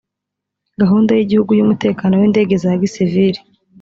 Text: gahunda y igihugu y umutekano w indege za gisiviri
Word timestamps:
gahunda 0.81 1.11
y 1.13 1.21
igihugu 1.25 1.51
y 1.55 1.63
umutekano 1.65 2.13
w 2.17 2.23
indege 2.27 2.53
za 2.63 2.71
gisiviri 2.81 3.39